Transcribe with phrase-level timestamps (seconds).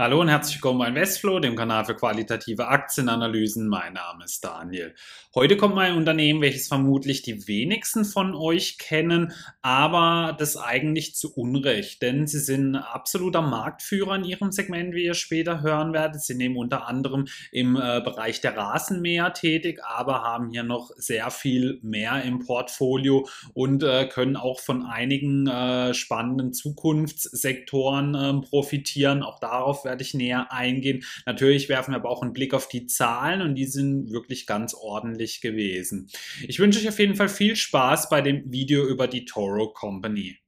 [0.00, 3.68] Hallo und herzlich willkommen bei Investflow, dem Kanal für qualitative Aktienanalysen.
[3.68, 4.94] Mein Name ist Daniel.
[5.34, 11.34] Heute kommt mein Unternehmen, welches vermutlich die wenigsten von euch kennen, aber das eigentlich zu
[11.34, 16.22] Unrecht, denn sie sind absoluter Marktführer in ihrem Segment, wie ihr später hören werdet.
[16.22, 21.30] Sie nehmen unter anderem im äh, Bereich der Rasenmäher tätig, aber haben hier noch sehr
[21.30, 29.22] viel mehr im Portfolio und äh, können auch von einigen äh, spannenden Zukunftssektoren ähm, profitieren.
[29.22, 31.04] Auch darauf werde näher eingehen.
[31.26, 34.74] Natürlich werfen wir aber auch einen Blick auf die Zahlen und die sind wirklich ganz
[34.74, 36.08] ordentlich gewesen.
[36.46, 40.38] Ich wünsche euch auf jeden Fall viel Spaß bei dem Video über die Toro Company.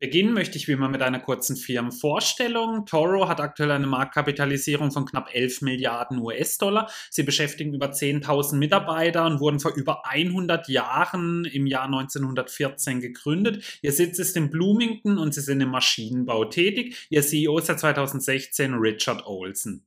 [0.00, 2.86] Beginnen möchte ich wie immer mit einer kurzen Firmenvorstellung.
[2.86, 6.90] Toro hat aktuell eine Marktkapitalisierung von knapp 11 Milliarden US-Dollar.
[7.10, 13.78] Sie beschäftigen über 10.000 Mitarbeiter und wurden vor über 100 Jahren im Jahr 1914 gegründet.
[13.82, 16.96] Ihr Sitz ist in Bloomington und sie sind im Maschinenbau tätig.
[17.10, 19.84] Ihr CEO ist seit 2016 Richard Olson.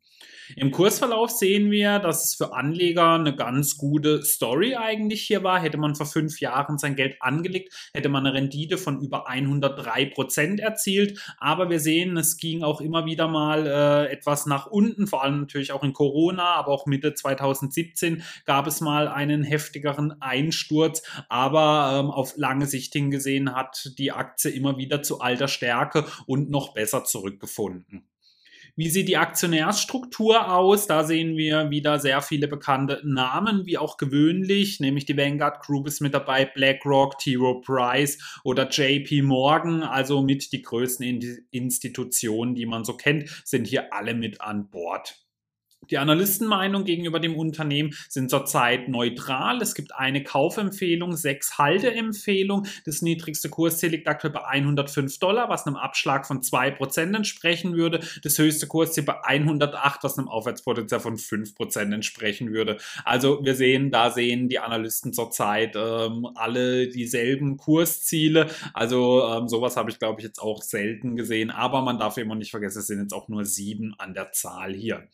[0.56, 5.62] Im Kursverlauf sehen wir, dass es für Anleger eine ganz gute Story eigentlich hier war.
[5.62, 10.06] Hätte man vor fünf Jahren sein Geld angelegt, hätte man eine Rendite von über 103
[10.08, 11.20] Prozent erzielt.
[11.38, 15.42] Aber wir sehen, es ging auch immer wieder mal äh, etwas nach unten, vor allem
[15.42, 21.04] natürlich auch in Corona, aber auch Mitte 2017 gab es mal einen heftigeren Einsturz.
[21.30, 26.50] Aber ähm, auf lange Sicht hingesehen hat die Aktie immer wieder zu alter Stärke und
[26.50, 28.08] noch besser zurückgefunden.
[28.76, 30.88] Wie sieht die Aktionärsstruktur aus?
[30.88, 35.86] Da sehen wir wieder sehr viele bekannte Namen, wie auch gewöhnlich, nämlich die Vanguard Group
[35.86, 37.36] ist mit dabei, BlackRock, T.
[37.36, 43.68] Rowe Price oder JP Morgan, also mit die größten Institutionen, die man so kennt, sind
[43.68, 45.23] hier alle mit an Bord.
[45.90, 49.62] Die Analystenmeinung gegenüber dem Unternehmen sind zurzeit neutral.
[49.62, 52.70] Es gibt eine Kaufempfehlung, sechs Halteempfehlungen.
[52.86, 58.00] Das niedrigste Kursziel liegt aktuell bei 105 Dollar, was einem Abschlag von 2% entsprechen würde.
[58.24, 62.78] Das höchste Kursziel bei 108, was einem Aufwärtspotenzial von 5% entsprechen würde.
[63.06, 68.48] Also wir sehen, da sehen die Analysten zurzeit ähm, alle dieselben Kursziele.
[68.74, 71.52] Also ähm, sowas habe ich, glaube ich, jetzt auch selten gesehen.
[71.52, 74.74] Aber man darf immer nicht vergessen, es sind jetzt auch nur sieben an der Zahl
[74.74, 75.08] hier.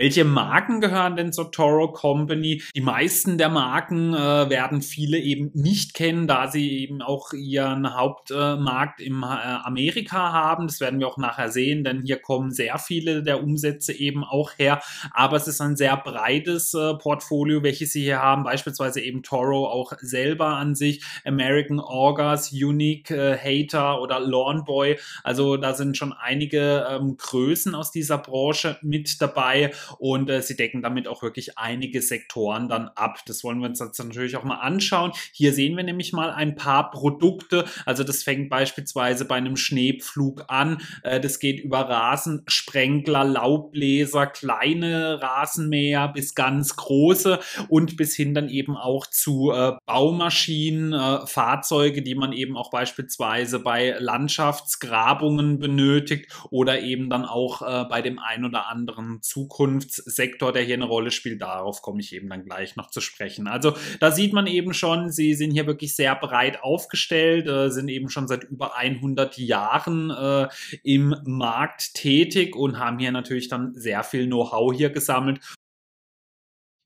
[0.00, 2.62] Welche Marken gehören denn zur Toro Company?
[2.74, 7.94] Die meisten der Marken äh, werden viele eben nicht kennen, da sie eben auch ihren
[7.94, 10.68] Hauptmarkt äh, im äh, Amerika haben.
[10.68, 14.52] Das werden wir auch nachher sehen, denn hier kommen sehr viele der Umsätze eben auch
[14.56, 14.80] her.
[15.12, 18.44] Aber es ist ein sehr breites äh, Portfolio, welches sie hier haben.
[18.44, 24.98] Beispielsweise eben Toro auch selber an sich, American Augers, Unique, äh, Hater oder Lawnboy.
[25.24, 30.56] Also da sind schon einige ähm, Größen aus dieser Branche mit dabei und äh, sie
[30.56, 33.20] decken damit auch wirklich einige Sektoren dann ab.
[33.26, 35.12] Das wollen wir uns jetzt natürlich auch mal anschauen.
[35.32, 37.64] Hier sehen wir nämlich mal ein paar Produkte.
[37.86, 40.82] Also das fängt beispielsweise bei einem Schneepflug an.
[41.02, 48.48] Äh, das geht über Rasensprenkler, Laubbläser, kleine Rasenmäher bis ganz große und bis hin dann
[48.48, 56.32] eben auch zu äh, Baumaschinen, äh, Fahrzeuge, die man eben auch beispielsweise bei Landschaftsgrabungen benötigt
[56.50, 60.84] oder eben dann auch äh, bei dem ein oder anderen Zukunft Zukunftssektor, der hier eine
[60.84, 61.42] Rolle spielt.
[61.42, 63.46] Darauf komme ich eben dann gleich noch zu sprechen.
[63.46, 67.88] Also da sieht man eben schon, sie sind hier wirklich sehr breit aufgestellt, äh, sind
[67.88, 70.48] eben schon seit über 100 Jahren äh,
[70.82, 75.40] im Markt tätig und haben hier natürlich dann sehr viel Know-how hier gesammelt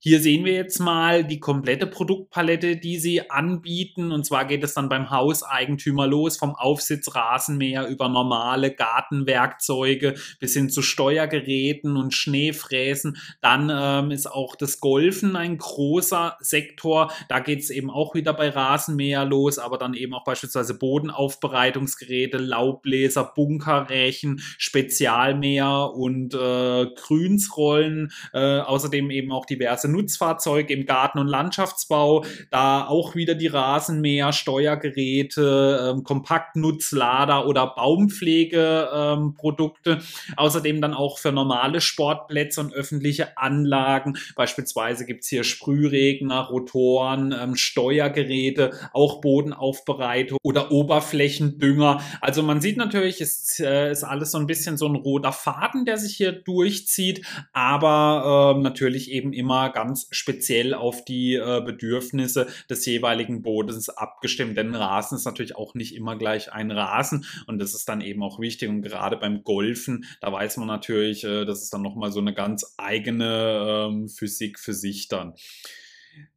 [0.05, 4.13] hier sehen wir jetzt mal die komplette Produktpalette, die sie anbieten.
[4.13, 10.69] Und zwar geht es dann beim Hauseigentümer los, vom Aufsitzrasenmäher über normale Gartenwerkzeuge bis hin
[10.69, 13.17] zu Steuergeräten und Schneefräsen.
[13.41, 17.11] Dann ähm, ist auch das Golfen ein großer Sektor.
[17.31, 22.37] Da geht es eben auch wieder bei Rasenmäher los, aber dann eben auch beispielsweise Bodenaufbereitungsgeräte,
[22.37, 28.13] Laubbläser, Bunkerrächen, Spezialmäher und äh, Grünsrollen.
[28.35, 34.33] Äh, außerdem eben auch diverse Nutzfahrzeuge im Garten- und Landschaftsbau, da auch wieder die Rasenmäher,
[34.33, 39.91] Steuergeräte, ähm, Kompaktnutzlader oder Baumpflegeprodukte.
[39.91, 40.01] Ähm,
[40.37, 44.17] Außerdem dann auch für normale Sportplätze und öffentliche Anlagen.
[44.37, 52.01] Beispielsweise gibt es hier Sprühregner, Rotoren, ähm, Steuergeräte, auch Bodenaufbereitung oder Oberflächendünger.
[52.21, 55.85] Also man sieht natürlich, es äh, ist alles so ein bisschen so ein roter Faden,
[55.85, 61.63] der sich hier durchzieht, aber äh, natürlich eben immer ganz ganz speziell auf die äh,
[61.65, 64.57] Bedürfnisse des jeweiligen Bodens abgestimmt.
[64.57, 68.23] Denn Rasen ist natürlich auch nicht immer gleich ein Rasen und das ist dann eben
[68.23, 68.69] auch wichtig.
[68.69, 72.33] Und gerade beim Golfen, da weiß man natürlich, äh, das ist dann nochmal so eine
[72.35, 75.35] ganz eigene ähm, Physik für sich dann.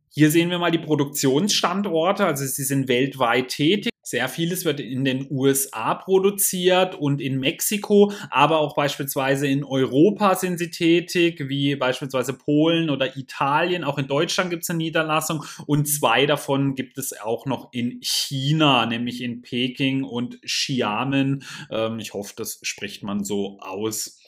[0.10, 3.92] Hier sehen wir mal die Produktionsstandorte, also sie sind weltweit tätig.
[4.08, 10.36] Sehr vieles wird in den USA produziert und in Mexiko, aber auch beispielsweise in Europa
[10.36, 13.84] sind sie tätig, wie beispielsweise Polen oder Italien.
[13.84, 18.00] Auch in Deutschland gibt es eine Niederlassung und zwei davon gibt es auch noch in
[18.02, 21.44] China, nämlich in Peking und Xiamen.
[21.70, 24.22] Ähm, ich hoffe, das spricht man so aus.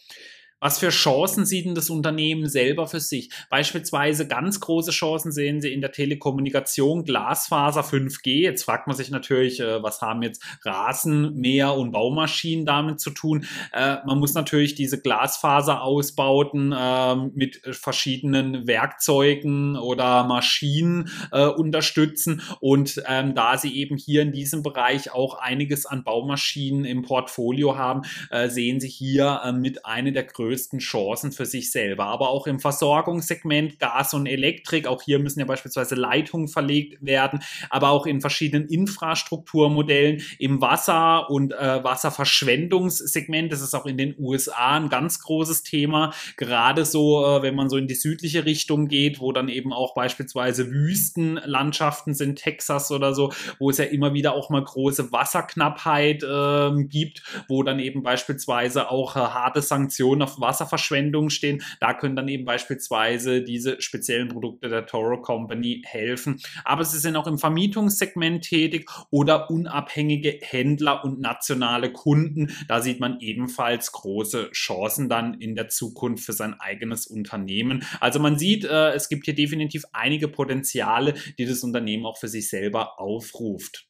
[0.61, 3.29] Was für Chancen sieht denn das Unternehmen selber für sich?
[3.49, 8.41] Beispielsweise ganz große Chancen sehen Sie in der Telekommunikation, Glasfaser 5G.
[8.41, 13.45] Jetzt fragt man sich natürlich, äh, was haben jetzt Rasenmäher und Baumaschinen damit zu tun?
[13.71, 22.41] Äh, man muss natürlich diese Glasfaserausbauten ähm, mit verschiedenen Werkzeugen oder Maschinen äh, unterstützen.
[22.59, 27.77] Und ähm, da Sie eben hier in diesem Bereich auch einiges an Baumaschinen im Portfolio
[27.77, 28.01] haben,
[28.47, 32.05] sehen Sie hier mit einer der größten größten Chancen für sich selber.
[32.05, 37.41] Aber auch im Versorgungssegment Gas und Elektrik, auch hier müssen ja beispielsweise Leitungen verlegt werden,
[37.69, 43.51] aber auch in verschiedenen Infrastrukturmodellen im Wasser- und äh, Wasserverschwendungssegment.
[43.51, 46.13] Das ist auch in den USA ein ganz großes Thema.
[46.37, 49.93] Gerade so, äh, wenn man so in die südliche Richtung geht, wo dann eben auch
[49.93, 56.23] beispielsweise Wüstenlandschaften sind, Texas oder so, wo es ja immer wieder auch mal große Wasserknappheit
[56.23, 61.61] äh, gibt, wo dann eben beispielsweise auch äh, harte Sanktionen auf Wasserverschwendung stehen.
[61.79, 66.41] Da können dann eben beispielsweise diese speziellen Produkte der Toro Company helfen.
[66.63, 72.51] Aber sie sind auch im Vermietungssegment tätig oder unabhängige Händler und nationale Kunden.
[72.67, 77.83] Da sieht man ebenfalls große Chancen dann in der Zukunft für sein eigenes Unternehmen.
[77.99, 82.27] Also man sieht, äh, es gibt hier definitiv einige Potenziale, die das Unternehmen auch für
[82.27, 83.88] sich selber aufruft.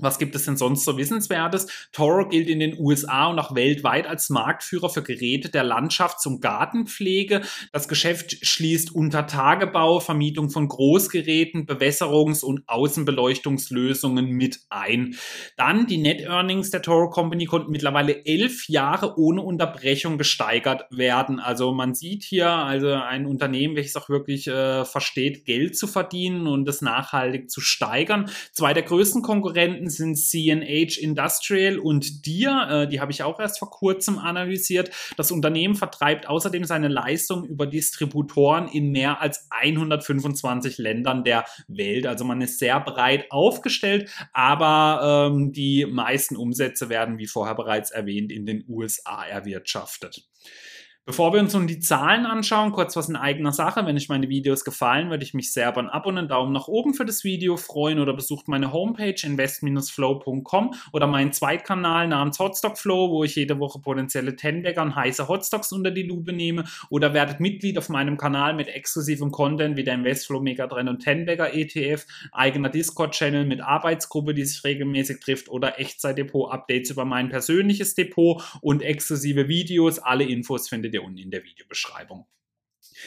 [0.00, 1.66] Was gibt es denn sonst so Wissenswertes?
[1.90, 6.40] Toro gilt in den USA und auch weltweit als Marktführer für Geräte der Landschafts- und
[6.40, 7.42] Gartenpflege.
[7.72, 15.16] Das Geschäft schließt Untertagebau, Vermietung von Großgeräten, Bewässerungs- und Außenbeleuchtungslösungen mit ein.
[15.56, 21.40] Dann die Net Earnings der Toro Company konnten mittlerweile elf Jahre ohne Unterbrechung gesteigert werden.
[21.40, 26.46] Also man sieht hier also ein Unternehmen, welches auch wirklich äh, versteht, Geld zu verdienen
[26.46, 28.30] und das nachhaltig zu steigern.
[28.52, 32.84] Zwei der größten Konkurrenten sind CNH Industrial und Deere.
[32.84, 34.90] Äh, die habe ich auch erst vor kurzem analysiert.
[35.16, 42.06] Das Unternehmen vertreibt außerdem seine Leistung über Distributoren in mehr als 125 Ländern der Welt.
[42.06, 47.90] Also man ist sehr breit aufgestellt, aber ähm, die meisten Umsätze werden, wie vorher bereits
[47.90, 50.24] erwähnt, in den USA erwirtschaftet.
[51.08, 53.86] Bevor wir uns nun die Zahlen anschauen, kurz was in eigener Sache.
[53.86, 56.52] Wenn euch meine Videos gefallen, würde ich mich sehr über ein Abo und einen Daumen
[56.52, 62.38] nach oben für das Video freuen oder besucht meine Homepage invest-flow.com oder meinen Zweitkanal namens
[62.38, 67.14] Hotstockflow, wo ich jede Woche potenzielle Tenbagger und heiße Hotstocks unter die Lupe nehme oder
[67.14, 72.04] werdet Mitglied auf meinem Kanal mit exklusivem Content wie der Investflow Megatrend und Tenbagger ETF,
[72.32, 78.82] eigener Discord-Channel mit Arbeitsgruppe, die sich regelmäßig trifft oder Echtzeit-Depot-Updates über mein persönliches Depot und
[78.82, 79.98] exklusive Videos.
[80.00, 82.26] Alle Infos findet ihr ihr unten in der Videobeschreibung.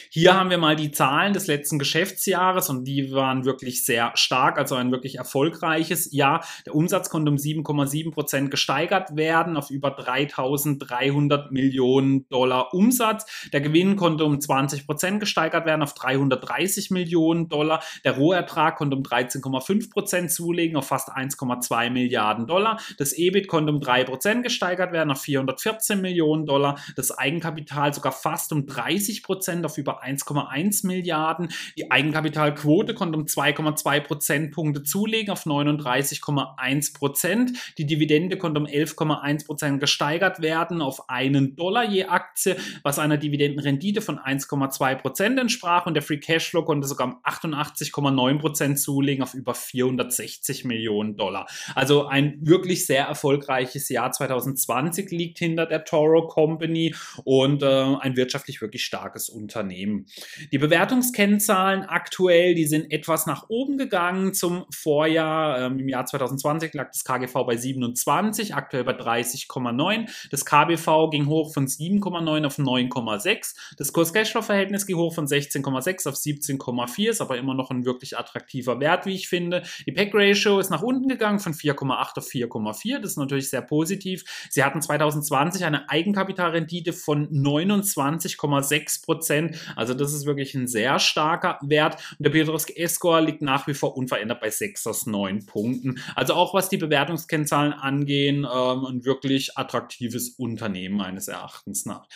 [0.09, 4.57] Hier haben wir mal die Zahlen des letzten Geschäftsjahres und die waren wirklich sehr stark,
[4.57, 6.45] also ein wirklich erfolgreiches Jahr.
[6.65, 13.49] Der Umsatz konnte um 7,7 Prozent gesteigert werden auf über 3.300 Millionen Dollar Umsatz.
[13.51, 17.83] Der Gewinn konnte um 20 Prozent gesteigert werden auf 330 Millionen Dollar.
[18.03, 22.79] Der Rohertrag konnte um 13,5 Prozent zulegen auf fast 1,2 Milliarden Dollar.
[22.97, 26.79] Das EBIT konnte um 3 Prozent gesteigert werden auf 414 Millionen Dollar.
[26.95, 31.49] Das Eigenkapital sogar fast um 30 Prozent auf über 1,1 Milliarden.
[31.77, 37.51] Die Eigenkapitalquote konnte um 2,2 Prozentpunkte zulegen auf 39,1 Prozent.
[37.77, 43.17] Die Dividende konnte um 11,1 Prozent gesteigert werden auf einen Dollar je Aktie, was einer
[43.17, 45.85] Dividendenrendite von 1,2 Prozent entsprach.
[45.85, 51.47] Und der Free Cashflow konnte sogar um 88,9 Prozent zulegen auf über 460 Millionen Dollar.
[51.75, 58.15] Also ein wirklich sehr erfolgreiches Jahr 2020 liegt hinter der Toro Company und äh, ein
[58.15, 59.70] wirtschaftlich wirklich starkes Unternehmen.
[59.71, 60.05] Unternehmen.
[60.51, 65.59] Die Bewertungskennzahlen aktuell, die sind etwas nach oben gegangen zum Vorjahr.
[65.59, 70.09] Ähm, Im Jahr 2020 lag das KGV bei 27, aktuell bei 30,9.
[70.29, 73.55] Das KBV ging hoch von 7,9 auf 9,6.
[73.77, 78.79] Das Kurs-Cashflow-Verhältnis ging hoch von 16,6 auf 17,4, ist aber immer noch ein wirklich attraktiver
[78.79, 79.63] Wert, wie ich finde.
[79.85, 82.99] Die PEC-Ratio ist nach unten gegangen von 4,8 auf 4,4.
[82.99, 84.23] Das ist natürlich sehr positiv.
[84.49, 91.59] Sie hatten 2020 eine Eigenkapitalrendite von 29,6 Prozent Also das ist wirklich ein sehr starker
[91.61, 91.97] Wert.
[92.17, 95.99] Und der P-E-Score liegt nach wie vor unverändert bei 6 aus 9 Punkten.
[96.15, 102.07] Also auch was die Bewertungskennzahlen angehen, ähm, ein wirklich attraktives Unternehmen meines Erachtens nach.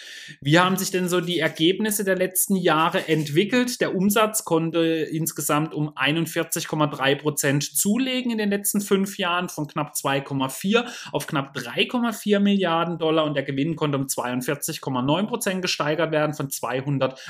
[0.41, 3.81] Wie haben sich denn so die Ergebnisse der letzten Jahre entwickelt?
[3.81, 9.93] Der Umsatz konnte insgesamt um 41,3 Prozent zulegen in den letzten fünf Jahren von knapp
[9.93, 16.33] 2,4 auf knapp 3,4 Milliarden Dollar und der Gewinn konnte um 42,9 Prozent gesteigert werden
[16.33, 16.49] von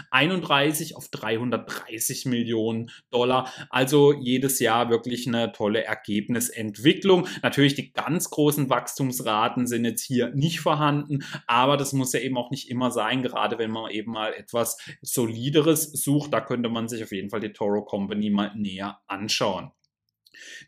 [0.09, 3.51] 231 auf 330 Millionen Dollar.
[3.69, 7.27] Also jedes Jahr wirklich eine tolle Ergebnisentwicklung.
[7.41, 12.37] Natürlich die ganz großen Wachstumsraten sind jetzt hier nicht vorhanden, aber das muss ja eben
[12.37, 16.33] auch nicht immer sein, gerade wenn man eben mal etwas solideres sucht.
[16.33, 19.71] Da könnte man sich auf jeden Fall die Toro Company mal näher anschauen.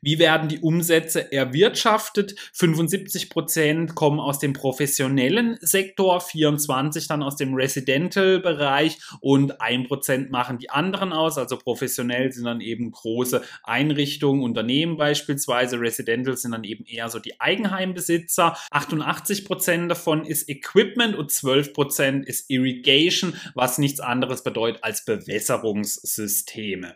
[0.02, 2.36] Wie werden die Umsätze erwirtschaftet?
[2.54, 10.32] 75 Prozent kommen aus dem professionellen Sektor, 24 dann aus dem Residential-Bereich und 1 Prozent
[10.32, 11.38] machen die anderen aus.
[11.38, 15.80] Also professionell sind dann eben große Einrichtungen, Unternehmen beispielsweise.
[15.80, 18.58] Residential sind dann eben eher so die Eigenheimbesitzer.
[18.72, 25.06] 88 Prozent davon ist Equipment und 12 Prozent ist Irrigation, was nichts anderes bedeutet als
[25.06, 26.96] Bewässerungssysteme.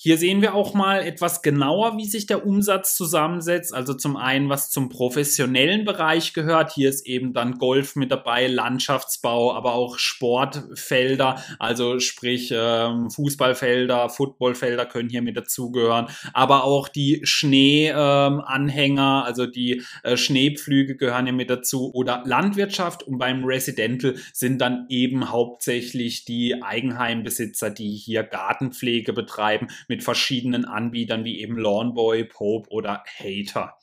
[0.00, 3.74] Hier sehen wir auch mal etwas genauer, wie sich der Umsatz zusammensetzt.
[3.74, 6.72] Also zum einen, was zum professionellen Bereich gehört.
[6.72, 14.08] Hier ist eben dann Golf mit dabei, Landschaftsbau, aber auch Sportfelder, also sprich ähm, Fußballfelder,
[14.08, 16.06] Footballfelder können hier mit dazugehören.
[16.32, 21.90] Aber auch die Schneeanhänger, ähm, also die äh, Schneepflüge gehören hier mit dazu.
[21.92, 29.66] Oder Landwirtschaft und beim Residential sind dann eben hauptsächlich die Eigenheimbesitzer, die hier Gartenpflege betreiben
[29.88, 33.74] mit verschiedenen Anbietern wie eben Lawnboy, Pope oder Hater.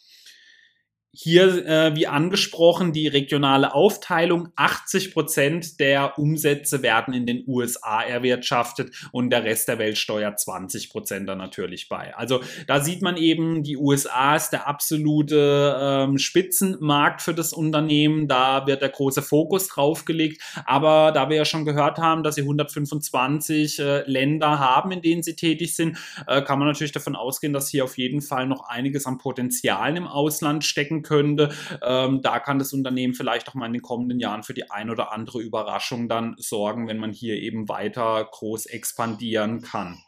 [1.18, 4.50] Hier, äh, wie angesprochen, die regionale Aufteilung.
[4.58, 10.42] 80 Prozent der Umsätze werden in den USA erwirtschaftet und der Rest der Welt steuert
[10.42, 12.14] 20 Prozent da natürlich bei.
[12.18, 18.28] Also da sieht man eben, die USA ist der absolute ähm, Spitzenmarkt für das Unternehmen.
[18.28, 20.42] Da wird der große Fokus drauf gelegt.
[20.66, 25.24] Aber da wir ja schon gehört haben, dass sie 125 äh, Länder haben, in denen
[25.24, 28.68] sie tätig sind, äh, kann man natürlich davon ausgehen, dass hier auf jeden Fall noch
[28.68, 31.50] einiges an Potenzialen im Ausland stecken könnte.
[31.82, 34.90] Ähm, da kann das Unternehmen vielleicht auch mal in den kommenden Jahren für die ein
[34.90, 40.00] oder andere Überraschung dann sorgen, wenn man hier eben weiter groß expandieren kann.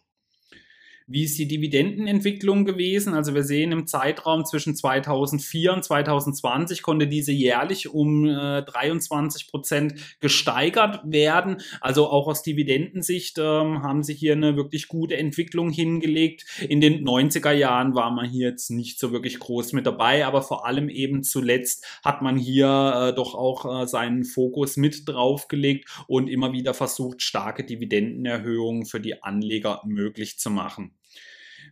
[1.09, 3.13] Wie ist die Dividendenentwicklung gewesen?
[3.13, 9.47] Also wir sehen im Zeitraum zwischen 2004 und 2020 konnte diese jährlich um äh, 23
[9.47, 11.61] Prozent gesteigert werden.
[11.79, 16.43] Also auch aus Dividendensicht ähm, haben sie hier eine wirklich gute Entwicklung hingelegt.
[16.67, 20.41] In den 90er Jahren war man hier jetzt nicht so wirklich groß mit dabei, aber
[20.41, 25.87] vor allem eben zuletzt hat man hier äh, doch auch äh, seinen Fokus mit draufgelegt
[26.07, 30.96] und immer wieder versucht, starke Dividendenerhöhungen für die Anleger möglich zu machen.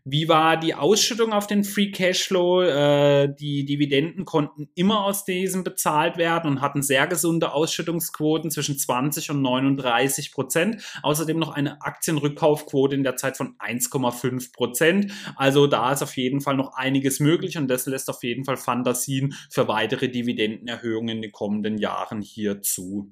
[0.08, 2.62] Wie war die Ausschüttung auf den Free Cashflow?
[2.62, 8.78] Äh, die Dividenden konnten immer aus diesem bezahlt werden und hatten sehr gesunde Ausschüttungsquoten zwischen
[8.78, 10.84] 20 und 39 Prozent.
[11.02, 15.12] Außerdem noch eine Aktienrückkaufquote in der Zeit von 1,5 Prozent.
[15.38, 18.58] Also da ist auf jeden Fall noch einiges möglich und das lässt auf jeden Fall
[18.58, 23.12] Fantasien für weitere Dividendenerhöhungen in den kommenden Jahren hier zu.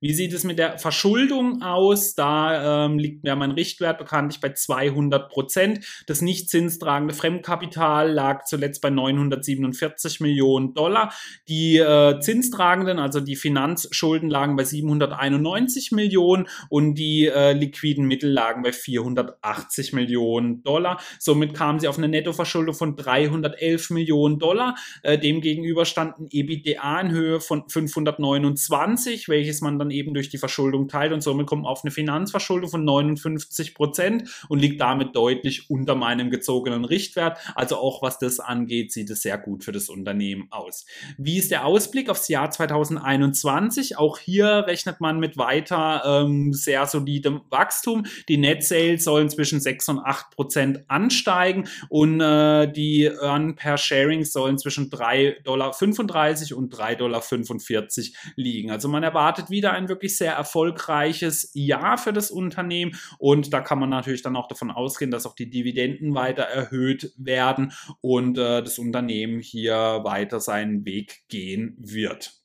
[0.00, 2.14] Wie sieht es mit der Verschuldung aus?
[2.14, 5.84] Da ähm, liegt mir mein Richtwert bekanntlich bei 200 Prozent.
[6.06, 11.12] Das nicht zinstragende Fremdkapital lag zuletzt bei 947 Millionen Dollar.
[11.48, 18.30] Die äh, zinstragenden, also die Finanzschulden, lagen bei 791 Millionen und die äh, liquiden Mittel
[18.30, 21.00] lagen bei 480 Millionen Dollar.
[21.18, 24.74] Somit kamen sie auf eine Nettoverschuldung von 311 Millionen Dollar.
[25.02, 30.88] Äh, demgegenüber standen EBITDA in Höhe von 529, welches man dann eben durch die Verschuldung
[30.88, 35.70] teilt und somit kommt man auf eine Finanzverschuldung von 59 Prozent und liegt damit deutlich
[35.70, 37.38] unter meinem gezogenen Richtwert.
[37.54, 40.86] Also auch was das angeht, sieht es sehr gut für das Unternehmen aus.
[41.18, 43.98] Wie ist der Ausblick aufs Jahr 2021?
[43.98, 48.06] Auch hier rechnet man mit weiter ähm, sehr solidem Wachstum.
[48.28, 53.78] Die Net Sales sollen zwischen 6 und 8 Prozent ansteigen und äh, die Earn per
[53.78, 55.68] Sharing sollen zwischen 3,35 Dollar
[56.58, 57.22] und 3,45 Dollar
[58.36, 58.70] liegen.
[58.70, 63.78] Also man erwartet wieder ein wirklich sehr erfolgreiches Jahr für das Unternehmen und da kann
[63.78, 68.62] man natürlich dann auch davon ausgehen, dass auch die Dividenden weiter erhöht werden und äh,
[68.62, 72.43] das Unternehmen hier weiter seinen Weg gehen wird.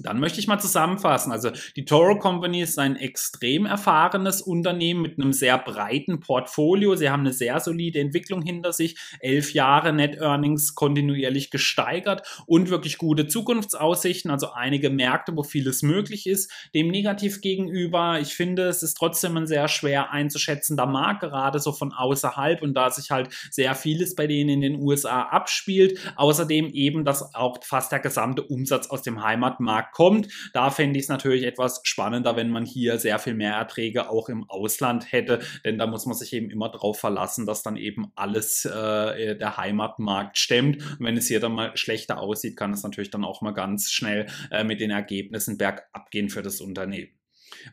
[0.00, 1.32] Dann möchte ich mal zusammenfassen.
[1.32, 6.94] Also die Toro Company ist ein extrem erfahrenes Unternehmen mit einem sehr breiten Portfolio.
[6.94, 12.70] Sie haben eine sehr solide Entwicklung hinter sich, elf Jahre Net Earnings kontinuierlich gesteigert und
[12.70, 14.30] wirklich gute Zukunftsaussichten.
[14.30, 16.50] Also einige Märkte, wo vieles möglich ist.
[16.74, 21.72] Dem negativ gegenüber, ich finde, es ist trotzdem ein sehr schwer einzuschätzender Markt, gerade so
[21.72, 25.98] von außerhalb und da sich halt sehr vieles bei denen in den USA abspielt.
[26.16, 30.28] Außerdem eben, dass auch fast der gesamte Umsatz aus dem Heimatmarkt Kommt.
[30.52, 34.28] Da fände ich es natürlich etwas spannender, wenn man hier sehr viel mehr Erträge auch
[34.28, 38.12] im Ausland hätte, denn da muss man sich eben immer darauf verlassen, dass dann eben
[38.14, 40.82] alles äh, der Heimatmarkt stemmt.
[40.98, 43.90] Und wenn es hier dann mal schlechter aussieht, kann es natürlich dann auch mal ganz
[43.90, 47.17] schnell äh, mit den Ergebnissen bergab gehen für das Unternehmen.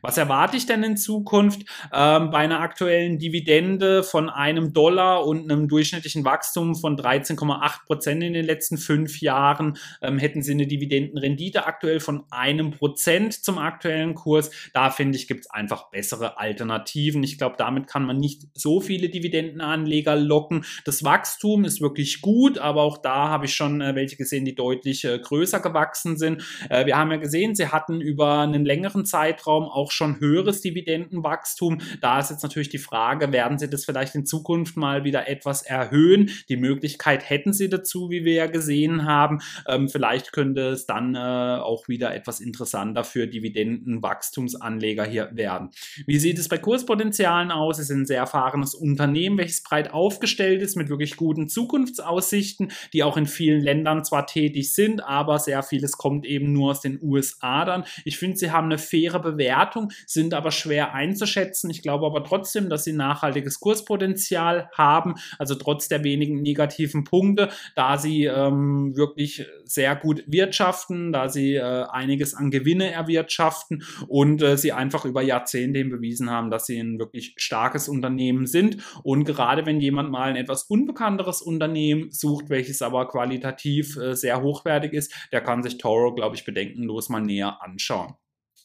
[0.02, 1.62] Was erwarte ich denn in Zukunft
[1.92, 8.22] ähm, bei einer aktuellen Dividende von einem Dollar und einem durchschnittlichen Wachstum von 13,8 Prozent
[8.22, 9.78] in den letzten fünf Jahren?
[10.02, 14.50] Ähm, hätten Sie eine Dividendenrendite aktuell von einem Prozent zum aktuellen Kurs?
[14.72, 17.22] Da finde ich, gibt es einfach bessere Alternativen.
[17.22, 20.64] Ich glaube, damit kann man nicht so viele Dividendenanleger locken.
[20.84, 24.54] Das Wachstum ist wirklich gut, aber auch da habe ich schon äh, welche gesehen, die
[24.54, 26.42] deutlich äh, größer gewachsen sind.
[26.70, 31.78] Äh, wir haben ja gesehen, sie hatten über einen längeren Zeitraum auch schon höheres Dividendenwachstum.
[32.00, 35.62] Da ist jetzt natürlich die Frage, werden Sie das vielleicht in Zukunft mal wieder etwas
[35.62, 36.30] erhöhen?
[36.48, 39.40] Die Möglichkeit hätten Sie dazu, wie wir ja gesehen haben.
[39.66, 45.70] Ähm, vielleicht könnte es dann äh, auch wieder etwas interessanter für Dividendenwachstumsanleger hier werden.
[46.06, 47.78] Wie sieht es bei Kurspotenzialen aus?
[47.78, 53.02] Es ist ein sehr erfahrenes Unternehmen, welches breit aufgestellt ist mit wirklich guten Zukunftsaussichten, die
[53.02, 57.00] auch in vielen Ländern zwar tätig sind, aber sehr vieles kommt eben nur aus den
[57.02, 57.84] USA dann.
[58.04, 61.70] Ich finde, sie haben eine faire Bewertung Bewertung, sind aber schwer einzuschätzen.
[61.70, 67.50] Ich glaube aber trotzdem, dass sie nachhaltiges Kurspotenzial haben, also trotz der wenigen negativen Punkte,
[67.74, 74.42] da sie ähm, wirklich sehr gut wirtschaften, da sie äh, einiges an Gewinne erwirtschaften und
[74.42, 78.78] äh, sie einfach über Jahrzehnte bewiesen haben, dass sie ein wirklich starkes Unternehmen sind.
[79.02, 84.42] Und gerade wenn jemand mal ein etwas unbekannteres Unternehmen sucht, welches aber qualitativ äh, sehr
[84.42, 88.14] hochwertig ist, der kann sich Toro, glaube ich, bedenkenlos mal näher anschauen.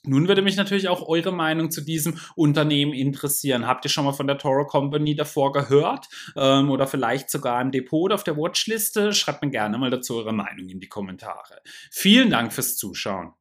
[0.03, 3.67] Nun würde mich natürlich auch eure Meinung zu diesem Unternehmen interessieren.
[3.67, 7.71] Habt ihr schon mal von der Toro Company davor gehört ähm, oder vielleicht sogar im
[7.71, 9.13] Depot auf der Watchliste?
[9.13, 11.61] Schreibt mir gerne mal dazu eure Meinung in die Kommentare.
[11.91, 13.33] Vielen Dank fürs Zuschauen.